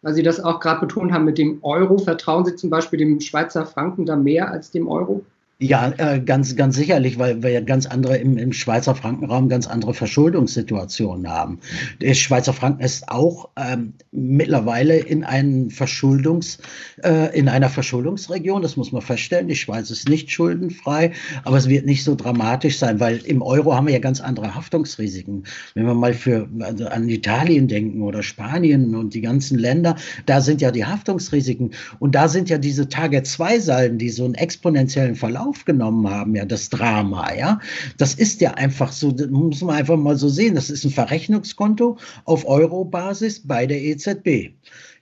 [0.00, 1.96] weil Sie das auch gerade betont haben mit dem Euro.
[1.96, 5.24] Vertrauen Sie zum Beispiel dem Schweizer Franken da mehr als dem Euro?
[5.60, 9.68] Ja, äh, ganz, ganz sicherlich, weil wir ja ganz andere im, im Schweizer Frankenraum ganz
[9.68, 11.60] andere Verschuldungssituationen haben.
[12.00, 16.58] Der Schweizer Franken ist auch ähm, mittlerweile in einen Verschuldungs,
[17.04, 18.62] äh, in einer Verschuldungsregion.
[18.62, 19.46] Das muss man feststellen.
[19.46, 21.12] Die Schweiz ist nicht schuldenfrei,
[21.44, 24.56] aber es wird nicht so dramatisch sein, weil im Euro haben wir ja ganz andere
[24.56, 25.44] Haftungsrisiken.
[25.74, 29.94] Wenn wir mal für also an Italien denken oder Spanien und die ganzen Länder,
[30.26, 34.24] da sind ja die Haftungsrisiken und da sind ja diese Target 2 Salden, die so
[34.24, 37.60] einen exponentiellen Verlauf aufgenommen haben, ja, das Drama, ja.
[37.98, 40.54] Das ist ja einfach so, das muss man einfach mal so sehen.
[40.54, 44.54] Das ist ein Verrechnungskonto auf Euro-Basis bei der EZB.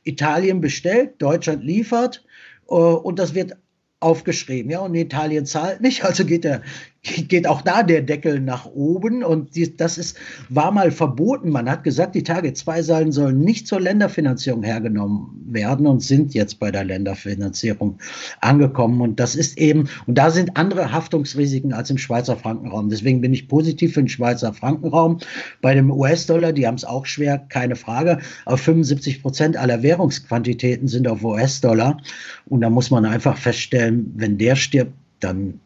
[0.04, 2.24] Italien bestellt, Deutschland liefert
[2.68, 3.56] äh, und das wird
[4.00, 6.62] aufgeschrieben, ja, und Italien zahlt nicht, also geht der
[7.02, 10.16] geht auch da der Deckel nach oben und das ist,
[10.48, 11.50] war mal verboten.
[11.50, 16.32] Man hat gesagt, die Tage 2 Säulen sollen nicht zur Länderfinanzierung hergenommen werden und sind
[16.32, 17.98] jetzt bei der Länderfinanzierung
[18.40, 19.00] angekommen.
[19.00, 22.88] Und das ist eben, und da sind andere Haftungsrisiken als im Schweizer Frankenraum.
[22.88, 25.18] Deswegen bin ich positiv für den Schweizer Frankenraum.
[25.60, 28.18] Bei dem US-Dollar, die haben es auch schwer, keine Frage.
[28.44, 32.00] Aber 75 Prozent aller Währungsquantitäten sind auf US-Dollar.
[32.46, 35.58] Und da muss man einfach feststellen, wenn der stirbt, dann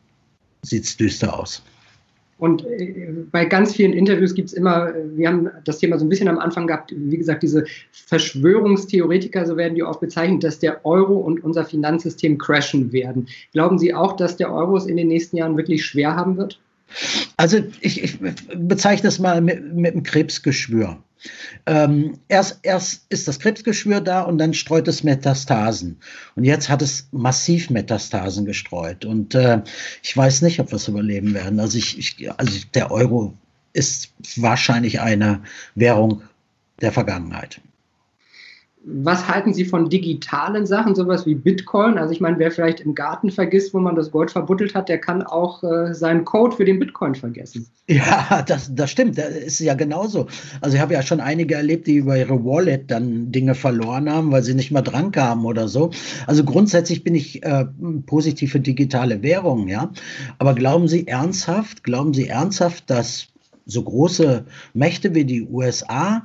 [0.66, 1.62] sieht es düster aus.
[2.38, 6.08] Und äh, bei ganz vielen Interviews gibt es immer, wir haben das Thema so ein
[6.08, 10.84] bisschen am Anfang gehabt, wie gesagt, diese Verschwörungstheoretiker, so werden die oft bezeichnet, dass der
[10.84, 13.28] Euro und unser Finanzsystem crashen werden.
[13.52, 16.60] Glauben Sie auch, dass der Euro es in den nächsten Jahren wirklich schwer haben wird?
[17.36, 18.18] Also ich, ich
[18.54, 21.02] bezeichne es mal mit, mit einem Krebsgeschwür.
[21.66, 25.98] Ähm, erst, erst ist das Krebsgeschwür da und dann streut es Metastasen.
[26.36, 29.04] Und jetzt hat es massiv Metastasen gestreut.
[29.04, 29.62] Und äh,
[30.02, 31.58] ich weiß nicht, ob wir es überleben werden.
[31.58, 33.36] Also, ich, ich, also der Euro
[33.72, 35.42] ist wahrscheinlich eine
[35.74, 36.22] Währung
[36.80, 37.60] der Vergangenheit.
[38.88, 41.98] Was halten Sie von digitalen Sachen, sowas wie Bitcoin?
[41.98, 44.98] Also ich meine, wer vielleicht im Garten vergisst, wo man das Gold verbuddelt hat, der
[44.98, 47.66] kann auch äh, seinen Code für den Bitcoin vergessen.
[47.88, 49.18] Ja, das, das stimmt.
[49.18, 50.28] Das ist ja genauso.
[50.60, 54.30] Also ich habe ja schon einige erlebt, die über ihre Wallet dann Dinge verloren haben,
[54.30, 55.90] weil sie nicht mehr dran kamen oder so.
[56.28, 57.64] Also grundsätzlich bin ich äh,
[58.06, 59.90] positiv für digitale Währungen, ja.
[60.38, 63.28] Aber glauben Sie ernsthaft, glauben Sie ernsthaft, dass
[63.66, 66.24] so große Mächte wie die USA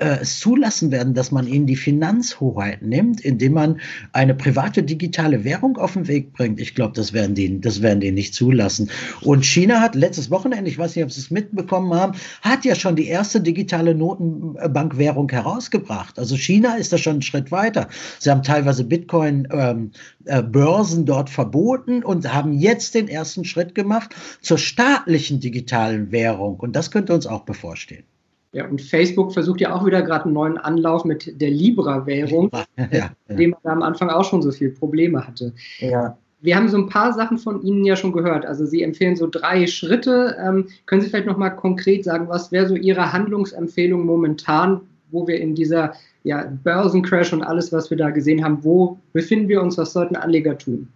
[0.00, 3.80] äh, es zulassen werden, dass man ihnen die Finanzhoheit nimmt, indem man
[4.12, 6.60] eine private digitale Währung auf den Weg bringt.
[6.60, 8.90] Ich glaube, das werden die, das werden die nicht zulassen.
[9.20, 12.74] Und China hat letztes Wochenende, ich weiß nicht, ob Sie es mitbekommen haben, hat ja
[12.74, 16.18] schon die erste digitale Notenbankwährung herausgebracht.
[16.18, 17.88] Also China ist da schon einen Schritt weiter.
[18.18, 19.90] Sie haben teilweise Bitcoin ähm,
[20.24, 26.58] äh, Börsen dort verboten und haben jetzt den ersten Schritt gemacht zur staatlichen digitalen Währung.
[26.58, 28.04] Und das könnte uns auch bevorstehen.
[28.52, 32.88] Ja, und Facebook versucht ja auch wieder gerade einen neuen Anlauf mit der Libra-Währung, ja,
[32.90, 33.10] ja.
[33.28, 35.52] dem man da am Anfang auch schon so viele Probleme hatte.
[35.78, 36.16] Ja.
[36.40, 38.46] Wir haben so ein paar Sachen von Ihnen ja schon gehört.
[38.46, 40.36] Also Sie empfehlen so drei Schritte.
[40.40, 45.38] Ähm, können Sie vielleicht nochmal konkret sagen, was wäre so Ihre Handlungsempfehlung momentan, wo wir
[45.38, 45.92] in dieser
[46.24, 49.78] ja, Börsencrash und alles, was wir da gesehen haben, wo befinden wir uns?
[49.78, 50.88] Was sollten Anleger tun?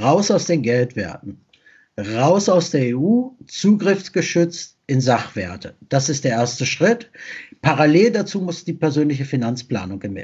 [0.00, 1.38] Raus aus den Geldwerten.
[1.98, 5.74] Raus aus der EU, zugriffsgeschützt, in Sachwerte.
[5.88, 7.10] Das ist der erste Schritt.
[7.60, 10.16] Parallel dazu muss die persönliche Finanzplanung im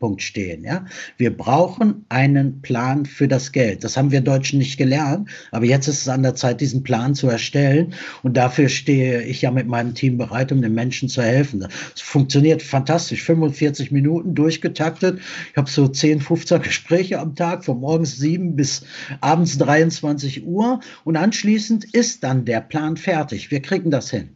[0.00, 0.64] Punkt stehen.
[0.64, 0.86] Ja?
[1.16, 3.84] Wir brauchen einen Plan für das Geld.
[3.84, 7.14] Das haben wir Deutschen nicht gelernt, aber jetzt ist es an der Zeit, diesen Plan
[7.14, 7.94] zu erstellen.
[8.24, 11.68] Und dafür stehe ich ja mit meinem Team bereit, um den Menschen zu helfen.
[11.94, 13.22] Es funktioniert fantastisch.
[13.22, 15.20] 45 Minuten durchgetaktet.
[15.52, 18.84] Ich habe so 10, 15 Gespräche am Tag, von morgens 7 bis
[19.20, 20.80] abends 23 Uhr.
[21.04, 23.52] Und anschließend ist dann der Plan fertig.
[23.52, 24.30] Wir kriegen das hin?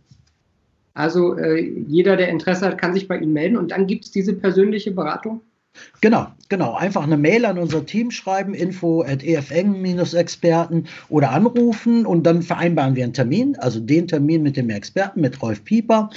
[0.94, 4.10] Also äh, jeder, der Interesse hat, kann sich bei Ihnen melden und dann gibt es
[4.10, 5.42] diese persönliche Beratung?
[6.00, 6.74] Genau, genau.
[6.74, 12.96] Einfach eine Mail an unser Team schreiben, info at efeng-experten oder anrufen und dann vereinbaren
[12.96, 16.10] wir einen Termin, also den Termin mit dem Experten, mit Rolf Pieper.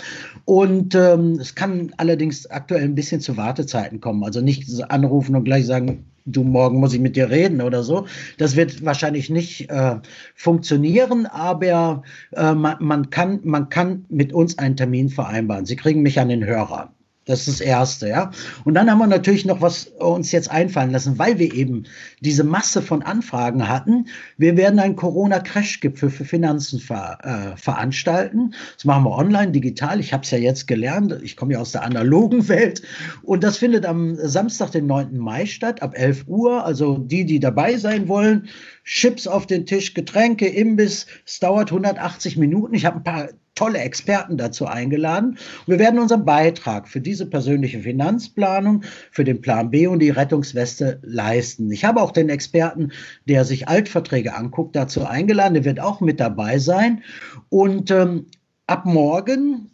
[0.46, 4.24] Und ähm, es kann allerdings aktuell ein bisschen zu Wartezeiten kommen.
[4.24, 8.06] Also nicht anrufen und gleich sagen, du morgen muss ich mit dir reden oder so.
[8.38, 9.98] Das wird wahrscheinlich nicht äh,
[10.36, 15.66] funktionieren, aber äh, man, man, kann, man kann mit uns einen Termin vereinbaren.
[15.66, 16.94] Sie kriegen mich an den Hörer.
[17.30, 18.32] Das ist das Erste, ja.
[18.66, 21.84] Und dann haben wir natürlich noch was uns jetzt einfallen lassen, weil wir eben
[22.22, 24.08] diese Masse von Anfragen hatten.
[24.38, 28.56] Wir werden einen Corona-Crash-Gipfel für Finanzen ver, äh, veranstalten.
[28.74, 30.00] Das machen wir online, digital.
[30.00, 31.20] Ich habe es ja jetzt gelernt.
[31.22, 32.82] Ich komme ja aus der analogen Welt.
[33.22, 35.16] Und das findet am Samstag, den 9.
[35.16, 36.66] Mai statt, ab 11 Uhr.
[36.66, 38.50] Also die, die dabei sein wollen,
[38.86, 41.06] Chips auf den Tisch, Getränke, Imbiss.
[41.28, 42.74] Es dauert 180 Minuten.
[42.74, 45.32] Ich habe ein paar tolle Experten dazu eingeladen.
[45.32, 50.12] Und wir werden unseren Beitrag für diese persönliche Finanzplanung, für den Plan B und die
[50.12, 51.70] Rettungsweste leisten.
[51.70, 52.94] Ich habe auch den Experten,
[53.28, 55.56] der sich Altverträge anguckt, dazu eingeladen.
[55.56, 57.04] Der wird auch mit dabei sein.
[57.50, 58.28] Und ähm,
[58.66, 59.72] ab morgen,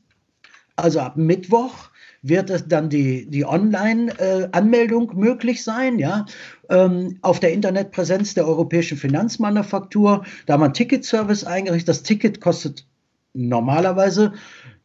[0.76, 1.92] also ab Mittwoch,
[2.24, 6.26] wird es dann die, die Online-Anmeldung äh, möglich sein, ja,
[6.72, 10.26] ähm, auf der Internetpräsenz der Europäischen Finanzmanufaktur.
[10.48, 11.90] Da haben wir einen Ticketservice eingerichtet.
[11.90, 12.88] Das Ticket kostet
[13.36, 14.32] normalerweise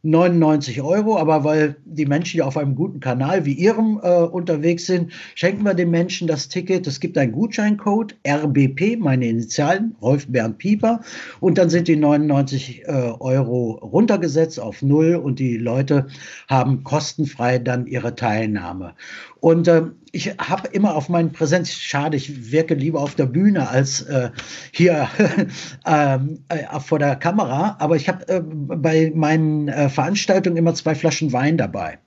[0.02, 4.86] 99 Euro, aber weil die Menschen ja auf einem guten Kanal wie Ihrem äh, unterwegs
[4.86, 6.86] sind, schenken wir den Menschen das Ticket.
[6.86, 11.00] Es gibt einen Gutscheincode, RBP, meine Initialen, Rolf Bernd Pieper,
[11.40, 16.06] und dann sind die 99 äh, Euro runtergesetzt auf Null und die Leute
[16.48, 18.94] haben kostenfrei dann ihre Teilnahme.
[19.40, 19.82] Und äh,
[20.12, 24.30] ich habe immer auf meinen Präsenz, schade, ich wirke lieber auf der Bühne als äh,
[24.72, 25.08] hier
[25.86, 30.94] ähm, äh, vor der Kamera, aber ich habe äh, bei meinen äh, Veranstaltungen immer zwei
[30.94, 31.98] Flaschen Wein dabei.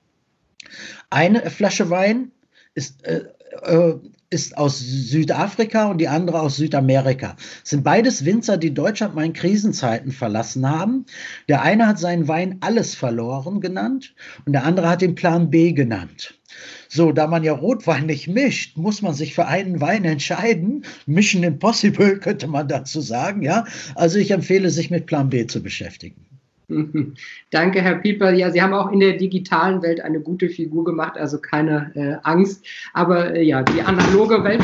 [1.10, 2.32] Eine Flasche Wein
[2.74, 3.24] ist, äh,
[3.62, 3.94] äh,
[4.30, 7.36] ist aus Südafrika und die andere aus Südamerika.
[7.60, 11.06] Das sind beides Winzer, die Deutschland mal in Krisenzeiten verlassen haben.
[11.48, 15.72] Der eine hat seinen Wein Alles verloren genannt und der andere hat den Plan B
[15.72, 16.40] genannt.
[16.88, 20.84] So, da man ja Rotwein nicht mischt, muss man sich für einen Wein entscheiden.
[21.06, 23.66] Mission Impossible könnte man dazu sagen, ja.
[23.94, 26.33] Also ich empfehle, sich mit Plan B zu beschäftigen.
[27.50, 28.32] Danke, Herr Pieper.
[28.32, 32.16] Ja, Sie haben auch in der digitalen Welt eine gute Figur gemacht, also keine äh,
[32.22, 32.64] Angst.
[32.92, 34.62] Aber äh, ja, die analoge Welt,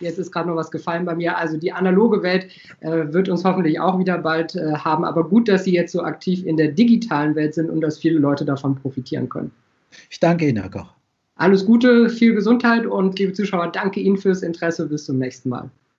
[0.00, 2.48] jetzt ist gerade noch was gefallen bei mir, also die analoge Welt
[2.80, 5.04] äh, wird uns hoffentlich auch wieder bald äh, haben.
[5.04, 8.18] Aber gut, dass Sie jetzt so aktiv in der digitalen Welt sind und dass viele
[8.18, 9.50] Leute davon profitieren können.
[10.10, 10.92] Ich danke Ihnen, Herr Koch.
[11.36, 14.86] Alles Gute, viel Gesundheit und liebe Zuschauer, danke Ihnen fürs Interesse.
[14.86, 15.70] Bis zum nächsten Mal.